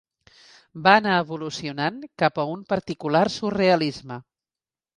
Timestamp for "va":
0.87-0.93